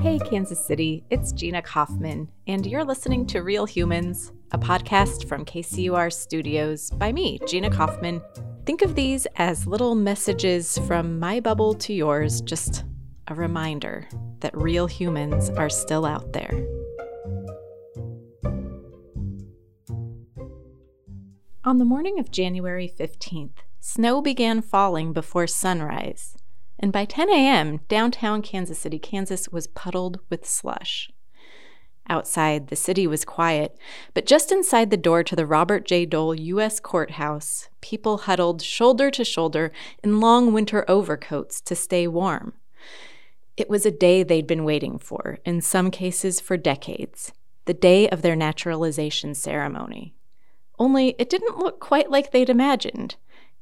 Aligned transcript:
Hey, 0.00 0.20
Kansas 0.20 0.64
City, 0.64 1.02
it's 1.10 1.32
Gina 1.32 1.60
Kaufmann, 1.60 2.28
and 2.46 2.64
you're 2.64 2.84
listening 2.84 3.26
to 3.26 3.42
Real 3.42 3.64
Humans, 3.64 4.30
a 4.52 4.58
podcast 4.58 5.26
from 5.26 5.44
KCUR 5.44 6.12
Studios 6.12 6.90
by 6.90 7.10
me, 7.10 7.40
Gina 7.48 7.68
Kaufmann. 7.68 8.22
Think 8.64 8.82
of 8.82 8.94
these 8.94 9.26
as 9.34 9.66
little 9.66 9.96
messages 9.96 10.78
from 10.86 11.18
my 11.18 11.40
bubble 11.40 11.74
to 11.74 11.92
yours, 11.92 12.40
just 12.42 12.84
a 13.26 13.34
reminder 13.34 14.08
that 14.38 14.56
real 14.56 14.86
humans 14.86 15.50
are 15.50 15.68
still 15.68 16.06
out 16.06 16.32
there. 16.32 16.64
On 21.64 21.78
the 21.78 21.84
morning 21.84 22.20
of 22.20 22.30
January 22.30 22.88
15th, 22.96 23.58
snow 23.80 24.22
began 24.22 24.62
falling 24.62 25.12
before 25.12 25.48
sunrise 25.48 26.36
and 26.78 26.92
by 26.92 27.04
10 27.04 27.28
a.m., 27.30 27.80
downtown 27.88 28.42
Kansas 28.42 28.78
City, 28.78 28.98
Kansas 28.98 29.48
was 29.48 29.66
puddled 29.66 30.20
with 30.30 30.46
slush. 30.46 31.10
Outside, 32.10 32.68
the 32.68 32.76
city 32.76 33.06
was 33.06 33.24
quiet, 33.24 33.76
but 34.14 34.24
just 34.24 34.50
inside 34.50 34.90
the 34.90 34.96
door 34.96 35.22
to 35.22 35.36
the 35.36 35.44
Robert 35.44 35.84
J. 35.84 36.06
Dole 36.06 36.34
U.S. 36.34 36.80
Courthouse, 36.80 37.68
people 37.82 38.18
huddled 38.18 38.62
shoulder 38.62 39.10
to 39.10 39.24
shoulder 39.24 39.72
in 40.02 40.20
long 40.20 40.54
winter 40.54 40.86
overcoats 40.88 41.60
to 41.60 41.74
stay 41.74 42.06
warm. 42.06 42.54
It 43.58 43.68
was 43.68 43.84
a 43.84 43.90
day 43.90 44.22
they'd 44.22 44.46
been 44.46 44.64
waiting 44.64 44.98
for, 44.98 45.38
in 45.44 45.60
some 45.60 45.90
cases 45.90 46.40
for 46.40 46.56
decades, 46.56 47.32
the 47.66 47.74
day 47.74 48.08
of 48.08 48.22
their 48.22 48.36
naturalization 48.36 49.34
ceremony. 49.34 50.14
Only 50.78 51.16
it 51.18 51.28
didn't 51.28 51.58
look 51.58 51.80
quite 51.80 52.10
like 52.10 52.30
they'd 52.30 52.48
imagined, 52.48 53.16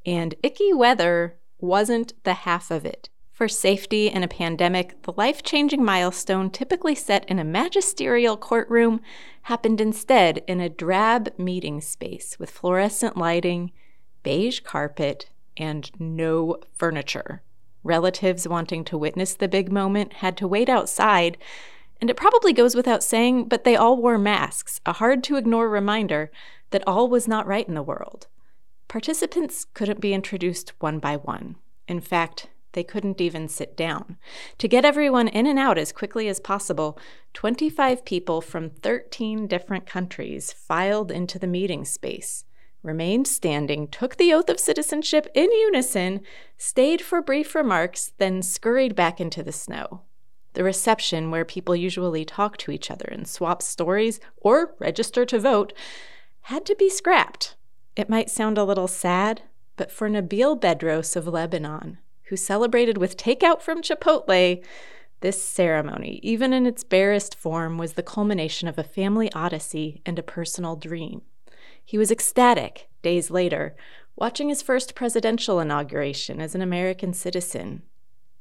and 0.05 0.35
icky 0.43 0.73
weather 0.73 1.37
wasn't 1.59 2.13
the 2.25 2.35
half 2.35 2.71
of 2.71 2.85
it. 2.85 3.09
For 3.37 3.49
safety 3.49 4.09
in 4.09 4.23
a 4.23 4.29
pandemic, 4.29 5.03
the 5.03 5.13
life 5.15 5.43
changing 5.43 5.85
milestone 5.85 6.49
typically 6.49 6.95
set 6.95 7.29
in 7.29 7.39
a 7.39 7.45
magisterial 7.45 8.39
courtroom 8.39 9.03
happened 9.43 9.79
instead 9.79 10.43
in 10.47 10.59
a 10.59 10.71
drab 10.71 11.39
meeting 11.39 11.83
space 11.83 12.39
with 12.39 12.49
fluorescent 12.49 13.15
lighting, 13.15 13.73
beige 14.23 14.61
carpet, 14.61 15.29
and 15.57 15.91
no 16.01 16.57
furniture. 16.73 17.43
Relatives 17.85 18.49
wanting 18.49 18.85
to 18.85 18.97
witness 18.97 19.35
the 19.35 19.49
big 19.49 19.71
moment 19.71 20.15
had 20.15 20.37
to 20.39 20.49
wait 20.49 20.71
outside, 20.71 21.37
and 22.01 22.09
it 22.09 22.17
probably 22.17 22.53
goes 22.55 22.75
without 22.75 23.05
saying, 23.05 23.49
but 23.49 23.65
they 23.65 23.77
all 23.77 23.97
wore 23.97 24.19
masks, 24.19 24.81
a 24.87 24.95
hard 24.95 25.23
to 25.25 25.37
ignore 25.37 25.69
reminder 25.69 26.31
that 26.71 26.87
all 26.87 27.09
was 27.09 27.29
not 27.29 27.47
right 27.47 27.69
in 27.69 27.75
the 27.75 27.83
world. 27.83 28.29
Participants 28.89 29.67
couldn't 29.75 30.01
be 30.01 30.15
introduced 30.15 30.73
one 30.79 31.01
by 31.01 31.17
one. 31.17 31.57
In 31.89 32.01
fact, 32.01 32.49
they 32.73 32.85
couldn't 32.85 33.21
even 33.21 33.49
sit 33.49 33.77
down. 33.77 34.17
To 34.59 34.69
get 34.69 34.85
everyone 34.85 35.29
in 35.29 35.47
and 35.47 35.59
out 35.59 35.77
as 35.77 35.93
quickly 35.93 36.29
as 36.29 36.39
possible, 36.39 36.99
25 37.35 38.05
people 38.05 38.41
from 38.41 38.71
13 38.71 39.49
different 39.49 39.87
countries 39.87 40.53
filed 40.53 41.11
into 41.11 41.39
the 41.39 41.49
meeting 41.49 41.85
space, 41.85 42.45
remained 42.83 43.27
standing, 43.27 43.89
took 43.89 44.17
the 44.17 44.33
oath 44.33 44.49
of 44.49 44.61
citizenship 44.61 45.27
in 45.35 45.51
unison, 45.51 46.21
stayed 46.57 47.03
for 47.03 47.21
brief 47.21 47.55
remarks, 47.55 48.13
then 48.19 48.41
scurried 48.41 48.95
back 48.95 49.21
into 49.21 49.43
the 49.43 49.53
snow. 49.53 50.03
The 50.53 50.63
reception, 50.63 51.31
where 51.31 51.45
people 51.45 51.75
usually 51.75 52.25
talk 52.25 52.57
to 52.59 52.71
each 52.71 52.91
other 52.91 53.09
and 53.11 53.27
swap 53.27 53.63
stories 53.63 54.21
or 54.37 54.77
register 54.79 55.25
to 55.27 55.41
vote, 55.41 55.73
had 56.43 56.65
to 56.67 56.77
be 56.77 56.89
scrapped 56.89 57.56
it 57.97 58.11
might 58.11 58.31
sound 58.31 58.59
a 58.59 58.65
little 58.65 58.87
sad, 58.87 59.43
but 59.77 59.91
for 59.91 60.09
Nabil 60.09 60.61
Bedros 60.61 61.17
of 61.17 61.27
Lebanon, 61.27 61.97
who 62.25 62.37
celebrated 62.37 62.99
with 62.99 63.17
takeout 63.17 63.63
from 63.63 63.81
Chipotle, 63.81 64.63
this 65.21 65.43
ceremony, 65.43 66.21
even 66.23 66.53
in 66.53 66.67
its 66.67 66.85
barest 66.85 67.35
form, 67.35 67.79
was 67.79 67.95
the 67.95 68.03
culmination 68.03 68.69
of 68.69 68.79
a 68.79 68.85
family 68.85 69.33
odyssey 69.33 70.03
and 70.05 70.19
a 70.19 70.23
personal 70.23 70.77
dream. 70.77 71.23
He 71.83 71.97
was 71.97 72.11
ecstatic, 72.11 72.89
days 73.01 73.31
later, 73.31 73.75
watching 74.15 74.51
his 74.51 74.61
first 74.61 74.95
presidential 74.95 75.59
inauguration 75.59 76.39
as 76.39 76.55
an 76.55 76.61
American 76.61 77.15
citizen. 77.15 77.83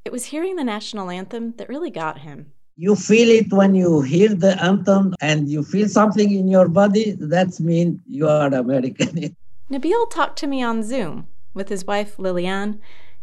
It 0.04 0.12
was 0.12 0.26
hearing 0.26 0.58
the 0.58 0.64
national 0.66 1.10
anthem 1.10 1.54
that 1.58 1.70
really 1.70 1.92
got 1.92 2.20
him. 2.20 2.52
You 2.76 2.96
feel 2.98 3.30
it 3.30 3.54
when 3.54 3.74
you 3.74 4.02
hear 4.02 4.36
the 4.36 4.62
anthem 4.62 5.16
and 5.22 5.48
you 5.48 5.64
feel 5.64 5.88
something 5.88 6.30
in 6.30 6.50
your 6.50 6.68
body, 6.68 7.12
that 7.20 7.58
means 7.62 8.02
you 8.06 8.28
are 8.28 8.54
American. 8.54 9.34
Nabil 9.72 10.10
talked 10.12 10.38
to 10.40 10.48
me 10.48 10.62
on 10.62 10.84
Zoom 10.84 11.28
with 11.54 11.70
his 11.70 11.86
wife 11.86 12.20
Liliane 12.20 12.80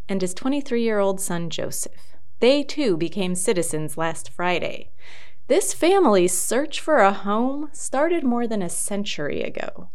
and 0.09 0.21
his 0.21 0.35
23 0.35 0.83
year 0.83 0.99
old 0.99 1.21
son 1.21 1.51
Joseph. 1.51 2.17
They 2.41 2.65
too 2.65 2.97
became 2.97 3.37
citizens 3.37 3.97
last 3.97 4.29
Friday. 4.29 4.91
This 5.47 5.73
family's 5.73 6.37
search 6.37 6.81
for 6.81 6.99
a 6.99 7.13
home 7.13 7.69
started 7.73 8.25
more 8.25 8.49
than 8.49 8.63
a 8.63 8.69
century 8.69 9.43
ago. 9.43 9.91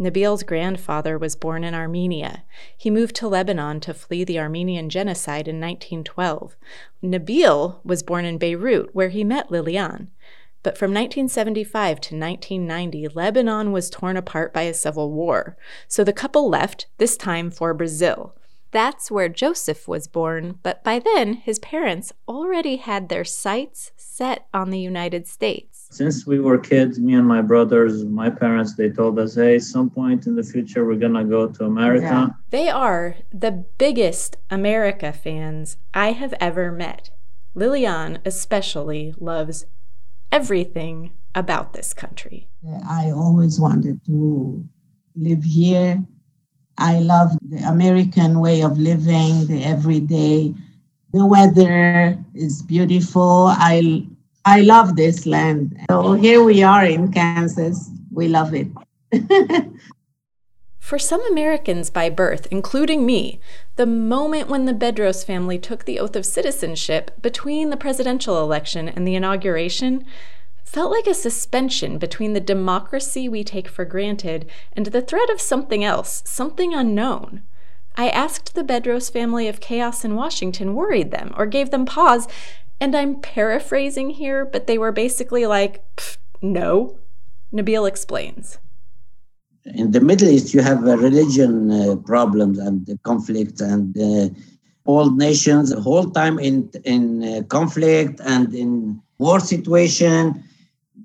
Nabil's 0.00 0.42
grandfather 0.42 1.16
was 1.16 1.36
born 1.36 1.62
in 1.62 1.72
Armenia. 1.72 2.42
He 2.76 2.90
moved 2.90 3.14
to 3.16 3.28
Lebanon 3.28 3.78
to 3.80 3.94
flee 3.94 4.24
the 4.24 4.40
Armenian 4.40 4.90
genocide 4.90 5.46
in 5.46 5.60
1912. 5.60 6.56
Nabil 7.00 7.78
was 7.84 8.02
born 8.02 8.24
in 8.24 8.38
Beirut, 8.38 8.92
where 8.92 9.10
he 9.10 9.22
met 9.22 9.52
Liliane. 9.52 10.10
But 10.64 10.78
from 10.78 10.92
1975 10.92 12.00
to 12.00 12.16
1990, 12.16 13.08
Lebanon 13.08 13.70
was 13.70 13.90
torn 13.90 14.16
apart 14.16 14.54
by 14.54 14.62
a 14.62 14.72
civil 14.72 15.12
war. 15.12 15.58
So 15.86 16.02
the 16.02 16.12
couple 16.12 16.48
left, 16.48 16.86
this 16.96 17.18
time 17.18 17.50
for 17.50 17.74
Brazil. 17.74 18.34
That's 18.70 19.10
where 19.10 19.28
Joseph 19.28 19.86
was 19.86 20.08
born, 20.08 20.58
but 20.62 20.82
by 20.82 20.98
then 20.98 21.34
his 21.34 21.58
parents 21.60 22.12
already 22.26 22.76
had 22.76 23.08
their 23.08 23.24
sights 23.24 23.92
set 23.96 24.48
on 24.52 24.70
the 24.70 24.80
United 24.80 25.28
States. 25.28 25.86
Since 25.90 26.26
we 26.26 26.40
were 26.40 26.58
kids, 26.58 26.98
me 26.98 27.14
and 27.14 27.28
my 27.28 27.42
brothers, 27.42 28.04
my 28.04 28.30
parents, 28.30 28.74
they 28.74 28.88
told 28.88 29.18
us, 29.18 29.34
hey, 29.34 29.58
some 29.58 29.90
point 29.90 30.26
in 30.26 30.34
the 30.34 30.42
future 30.42 30.84
we're 30.84 30.96
gonna 30.96 31.24
go 31.24 31.46
to 31.46 31.64
America. 31.66 32.04
Yeah. 32.04 32.28
They 32.48 32.68
are 32.70 33.16
the 33.32 33.52
biggest 33.52 34.38
America 34.50 35.12
fans 35.12 35.76
I 35.92 36.12
have 36.12 36.34
ever 36.40 36.72
met. 36.72 37.10
Liliane 37.54 38.18
especially 38.24 39.14
loves 39.20 39.66
everything 40.34 41.12
about 41.36 41.72
this 41.72 41.94
country. 41.94 42.48
I 42.88 43.12
always 43.12 43.60
wanted 43.60 44.04
to 44.06 44.64
live 45.14 45.44
here. 45.44 46.02
I 46.76 46.98
love 46.98 47.30
the 47.40 47.62
American 47.68 48.40
way 48.40 48.62
of 48.62 48.76
living, 48.76 49.46
the 49.46 49.62
everyday. 49.62 50.52
The 51.12 51.24
weather 51.24 52.18
is 52.34 52.62
beautiful. 52.62 53.46
I 53.48 54.08
I 54.44 54.62
love 54.62 54.96
this 54.96 55.24
land. 55.24 55.78
So 55.88 56.14
here 56.14 56.42
we 56.42 56.64
are 56.64 56.84
in 56.84 57.12
Kansas. 57.12 57.90
We 58.10 58.26
love 58.26 58.52
it. 58.54 58.68
For 60.84 60.98
some 60.98 61.24
Americans 61.32 61.88
by 61.88 62.10
birth, 62.10 62.46
including 62.50 63.06
me, 63.06 63.40
the 63.76 63.86
moment 63.86 64.50
when 64.50 64.66
the 64.66 64.74
Bedros 64.74 65.24
family 65.24 65.58
took 65.58 65.86
the 65.86 65.98
oath 65.98 66.14
of 66.14 66.26
citizenship 66.26 67.10
between 67.22 67.70
the 67.70 67.78
presidential 67.78 68.42
election 68.42 68.90
and 68.90 69.08
the 69.08 69.14
inauguration 69.14 70.04
felt 70.62 70.90
like 70.90 71.06
a 71.06 71.14
suspension 71.14 71.96
between 71.96 72.34
the 72.34 72.38
democracy 72.38 73.30
we 73.30 73.42
take 73.42 73.66
for 73.66 73.86
granted 73.86 74.44
and 74.74 74.84
the 74.84 75.00
threat 75.00 75.30
of 75.30 75.40
something 75.40 75.82
else, 75.82 76.22
something 76.26 76.74
unknown. 76.74 77.44
I 77.96 78.10
asked 78.10 78.54
the 78.54 78.62
Bedros 78.62 79.10
family 79.10 79.46
if 79.46 79.60
chaos 79.60 80.04
in 80.04 80.16
Washington 80.16 80.74
worried 80.74 81.10
them 81.10 81.32
or 81.34 81.46
gave 81.46 81.70
them 81.70 81.86
pause, 81.86 82.28
and 82.78 82.94
I'm 82.94 83.22
paraphrasing 83.22 84.10
here, 84.10 84.44
but 84.44 84.66
they 84.66 84.76
were 84.76 84.92
basically 84.92 85.46
like, 85.46 85.82
no. 86.42 86.98
Nabil 87.54 87.88
explains 87.88 88.58
in 89.66 89.90
the 89.92 90.00
Middle 90.00 90.28
East, 90.28 90.52
you 90.52 90.62
have 90.62 90.82
religion 90.82 91.70
uh, 91.70 91.96
problems 91.96 92.58
and 92.58 92.98
conflict, 93.02 93.60
and 93.60 93.96
uh, 93.98 94.28
all 94.84 95.10
nations 95.10 95.70
the 95.70 95.80
whole 95.80 96.10
time 96.10 96.38
in 96.38 96.70
in 96.84 97.24
uh, 97.24 97.42
conflict 97.48 98.20
and 98.24 98.54
in 98.54 99.00
war 99.18 99.40
situation. 99.40 100.44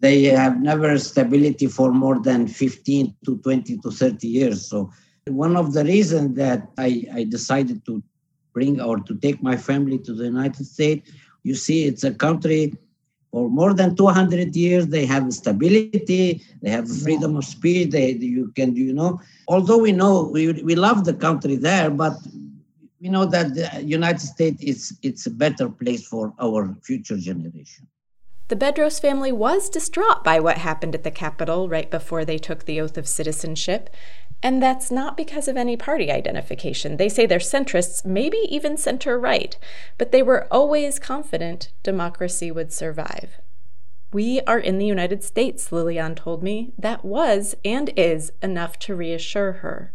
They 0.01 0.23
have 0.25 0.61
never 0.61 0.97
stability 0.97 1.67
for 1.67 1.91
more 1.91 2.19
than 2.19 2.47
15 2.47 3.15
to 3.25 3.37
20 3.39 3.79
to 3.79 3.91
30 3.91 4.27
years. 4.27 4.65
So 4.65 4.91
one 5.27 5.57
of 5.57 5.73
the 5.73 5.83
reasons 5.83 6.37
that 6.37 6.69
I, 6.77 7.03
I 7.13 7.23
decided 7.25 7.85
to 7.85 8.01
bring 8.53 8.79
or 8.79 8.99
to 8.99 9.15
take 9.15 9.43
my 9.43 9.57
family 9.57 9.97
to 9.99 10.13
the 10.13 10.23
United 10.23 10.65
States, 10.65 11.11
you 11.43 11.53
see, 11.53 11.85
it's 11.85 12.05
a 12.05 12.13
country 12.13 12.73
for 13.31 13.49
more 13.49 13.73
than 13.73 13.95
200 13.95 14.55
years 14.55 14.87
they 14.87 15.05
have 15.05 15.31
stability 15.33 16.41
they 16.61 16.69
have 16.69 16.89
freedom 17.03 17.35
of 17.35 17.45
speech 17.45 17.91
they 17.91 18.11
you 18.11 18.51
can 18.55 18.75
you 18.75 18.93
know. 18.93 19.19
Although 19.47 19.79
we 19.79 19.91
know 19.91 20.29
we, 20.31 20.53
we 20.63 20.75
love 20.75 21.05
the 21.05 21.13
country 21.13 21.55
there 21.55 21.89
but 21.89 22.13
we 23.01 23.09
know 23.09 23.25
that 23.25 23.55
the 23.55 23.83
united 23.83 24.21
states 24.21 24.61
is 24.61 24.97
it's 25.01 25.25
a 25.25 25.31
better 25.31 25.69
place 25.69 26.05
for 26.05 26.33
our 26.39 26.75
future 26.83 27.17
generation. 27.17 27.87
The 28.49 28.55
Bedros 28.55 28.99
family 28.99 29.31
was 29.31 29.69
distraught 29.69 30.23
by 30.23 30.39
what 30.39 30.57
happened 30.57 30.95
at 30.95 31.03
the 31.03 31.11
Capitol 31.11 31.69
right 31.69 31.89
before 31.89 32.25
they 32.25 32.39
took 32.39 32.65
the 32.65 32.81
oath 32.81 32.97
of 32.97 33.07
citizenship. 33.07 33.91
And 34.41 34.63
that's 34.63 34.89
not 34.89 35.17
because 35.17 35.47
of 35.47 35.57
any 35.57 35.75
party 35.75 36.11
identification. 36.11 36.97
They 36.97 37.09
say 37.09 37.25
they're 37.25 37.39
centrists, 37.39 38.05
maybe 38.05 38.37
even 38.49 38.77
center 38.77 39.19
right, 39.19 39.57
but 39.97 40.11
they 40.11 40.23
were 40.23 40.47
always 40.49 40.97
confident 40.97 41.71
democracy 41.83 42.49
would 42.49 42.71
survive. 42.71 43.41
We 44.13 44.41
are 44.47 44.59
in 44.59 44.79
the 44.79 44.85
United 44.85 45.23
States, 45.23 45.71
Liliane 45.71 46.15
told 46.15 46.41
me. 46.41 46.71
That 46.77 47.03
was 47.03 47.53
and 47.65 47.91
is 47.95 48.31
enough 48.41 48.79
to 48.79 48.95
reassure 48.95 49.51
her. 49.53 49.93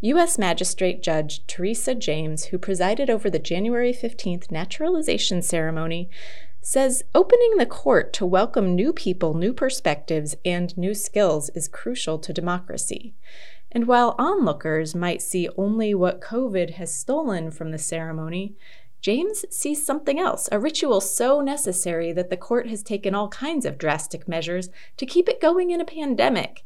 U.S. 0.00 0.38
Magistrate 0.38 1.02
Judge 1.02 1.46
Teresa 1.46 1.94
James, 1.94 2.46
who 2.46 2.58
presided 2.58 3.10
over 3.10 3.28
the 3.28 3.38
January 3.38 3.92
15th 3.92 4.50
naturalization 4.50 5.42
ceremony, 5.42 6.08
says 6.62 7.02
opening 7.14 7.56
the 7.56 7.66
court 7.66 8.12
to 8.12 8.26
welcome 8.26 8.74
new 8.74 8.92
people, 8.92 9.34
new 9.34 9.52
perspectives, 9.52 10.36
and 10.44 10.76
new 10.76 10.94
skills 10.94 11.50
is 11.54 11.68
crucial 11.68 12.18
to 12.18 12.32
democracy. 12.32 13.14
And 13.72 13.86
while 13.86 14.14
onlookers 14.18 14.94
might 14.94 15.22
see 15.22 15.48
only 15.56 15.94
what 15.94 16.20
COVID 16.20 16.70
has 16.74 16.92
stolen 16.92 17.50
from 17.50 17.70
the 17.70 17.78
ceremony, 17.78 18.56
James 19.00 19.46
sees 19.48 19.84
something 19.84 20.18
else, 20.18 20.48
a 20.52 20.58
ritual 20.58 21.00
so 21.00 21.40
necessary 21.40 22.12
that 22.12 22.28
the 22.28 22.36
court 22.36 22.68
has 22.68 22.82
taken 22.82 23.14
all 23.14 23.28
kinds 23.28 23.64
of 23.64 23.78
drastic 23.78 24.28
measures 24.28 24.68
to 24.98 25.06
keep 25.06 25.28
it 25.28 25.40
going 25.40 25.70
in 25.70 25.80
a 25.80 25.86
pandemic. 25.86 26.64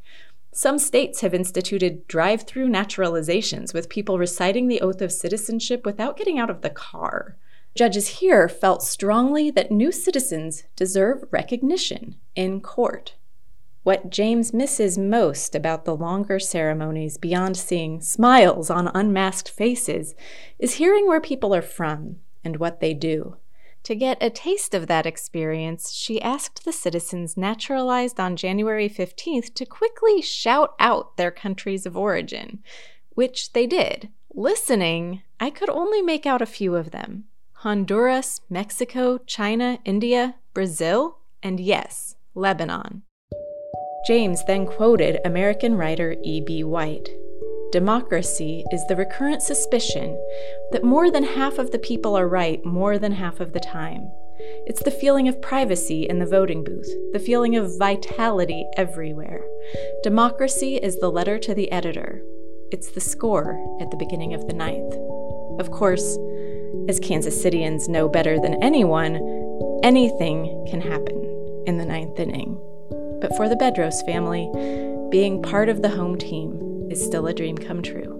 Some 0.50 0.78
states 0.78 1.20
have 1.20 1.34
instituted 1.34 2.08
drive 2.08 2.42
through 2.42 2.68
naturalizations 2.68 3.72
with 3.72 3.88
people 3.88 4.18
reciting 4.18 4.66
the 4.66 4.80
oath 4.80 5.00
of 5.00 5.12
citizenship 5.12 5.84
without 5.84 6.16
getting 6.16 6.38
out 6.38 6.50
of 6.50 6.62
the 6.62 6.70
car. 6.70 7.36
Judges 7.74 8.20
here 8.20 8.48
felt 8.48 8.84
strongly 8.84 9.50
that 9.50 9.72
new 9.72 9.90
citizens 9.90 10.62
deserve 10.76 11.24
recognition 11.32 12.14
in 12.36 12.60
court. 12.60 13.16
What 13.82 14.10
James 14.10 14.52
misses 14.52 14.96
most 14.96 15.56
about 15.56 15.84
the 15.84 15.96
longer 15.96 16.38
ceremonies, 16.38 17.18
beyond 17.18 17.56
seeing 17.56 18.00
smiles 18.00 18.70
on 18.70 18.92
unmasked 18.94 19.50
faces, 19.50 20.14
is 20.56 20.74
hearing 20.74 21.08
where 21.08 21.20
people 21.20 21.52
are 21.52 21.62
from 21.62 22.20
and 22.44 22.58
what 22.58 22.78
they 22.78 22.94
do. 22.94 23.38
To 23.82 23.96
get 23.96 24.22
a 24.22 24.30
taste 24.30 24.72
of 24.72 24.86
that 24.86 25.04
experience, 25.04 25.90
she 25.90 26.22
asked 26.22 26.64
the 26.64 26.72
citizens 26.72 27.36
naturalized 27.36 28.20
on 28.20 28.36
January 28.36 28.88
15th 28.88 29.52
to 29.52 29.66
quickly 29.66 30.22
shout 30.22 30.76
out 30.78 31.16
their 31.16 31.32
countries 31.32 31.86
of 31.86 31.96
origin, 31.96 32.62
which 33.10 33.52
they 33.52 33.66
did. 33.66 34.10
Listening, 34.32 35.22
I 35.40 35.50
could 35.50 35.68
only 35.68 36.02
make 36.02 36.24
out 36.24 36.40
a 36.40 36.46
few 36.46 36.76
of 36.76 36.92
them 36.92 37.24
Honduras, 37.64 38.42
Mexico, 38.50 39.16
China, 39.26 39.78
India, 39.86 40.34
Brazil, 40.52 41.20
and 41.42 41.58
yes, 41.58 42.14
Lebanon. 42.34 43.04
James 44.06 44.44
then 44.44 44.66
quoted 44.66 45.18
American 45.24 45.74
writer 45.74 46.14
E.B. 46.22 46.62
White 46.64 47.08
Democracy 47.72 48.66
is 48.70 48.86
the 48.86 48.96
recurrent 48.96 49.40
suspicion 49.40 50.14
that 50.72 50.84
more 50.84 51.10
than 51.10 51.24
half 51.24 51.58
of 51.58 51.70
the 51.70 51.78
people 51.78 52.14
are 52.14 52.28
right 52.28 52.62
more 52.66 52.98
than 52.98 53.12
half 53.12 53.40
of 53.40 53.54
the 53.54 53.60
time. 53.60 54.10
It's 54.66 54.82
the 54.82 54.90
feeling 54.90 55.26
of 55.26 55.40
privacy 55.40 56.02
in 56.06 56.18
the 56.18 56.26
voting 56.26 56.64
booth, 56.64 56.90
the 57.14 57.18
feeling 57.18 57.56
of 57.56 57.78
vitality 57.78 58.66
everywhere. 58.76 59.42
Democracy 60.02 60.76
is 60.76 60.98
the 60.98 61.10
letter 61.10 61.38
to 61.38 61.54
the 61.54 61.72
editor. 61.72 62.20
It's 62.70 62.90
the 62.90 63.00
score 63.00 63.58
at 63.80 63.90
the 63.90 63.96
beginning 63.96 64.34
of 64.34 64.46
the 64.48 64.52
ninth. 64.52 64.94
Of 65.58 65.70
course, 65.70 66.18
as 66.88 67.00
Kansas 67.00 67.40
Citians 67.40 67.88
know 67.88 68.08
better 68.08 68.38
than 68.38 68.62
anyone, 68.62 69.16
anything 69.82 70.66
can 70.70 70.80
happen 70.80 71.62
in 71.66 71.78
the 71.78 71.84
ninth 71.84 72.18
inning. 72.18 72.60
But 73.20 73.36
for 73.36 73.48
the 73.48 73.56
Bedros 73.56 74.04
family, 74.04 74.50
being 75.10 75.42
part 75.42 75.68
of 75.68 75.82
the 75.82 75.88
home 75.88 76.18
team 76.18 76.88
is 76.90 77.04
still 77.04 77.26
a 77.26 77.34
dream 77.34 77.56
come 77.56 77.82
true. 77.82 78.13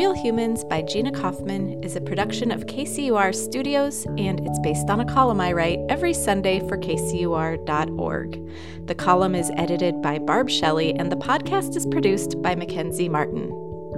Real 0.00 0.14
Humans 0.14 0.64
by 0.64 0.80
Gina 0.80 1.12
Kaufmann 1.12 1.84
is 1.84 1.94
a 1.94 2.00
production 2.00 2.50
of 2.50 2.64
KCUR 2.64 3.34
Studios, 3.34 4.06
and 4.16 4.40
it's 4.46 4.58
based 4.60 4.88
on 4.88 5.00
a 5.00 5.04
column 5.04 5.42
I 5.42 5.52
write 5.52 5.78
every 5.90 6.14
Sunday 6.14 6.66
for 6.66 6.78
KCUR.org. 6.78 8.50
The 8.86 8.94
column 8.94 9.34
is 9.34 9.52
edited 9.58 10.00
by 10.00 10.18
Barb 10.18 10.48
Shelly, 10.48 10.94
and 10.94 11.12
the 11.12 11.16
podcast 11.16 11.76
is 11.76 11.84
produced 11.84 12.40
by 12.40 12.54
Mackenzie 12.54 13.10
Martin. 13.10 13.50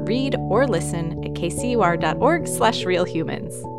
Read 0.05 0.35
or 0.51 0.67
listen 0.67 1.25
at 1.25 1.35
kcur.org 1.35 2.49
slash 2.49 2.83
realhumans. 2.83 3.72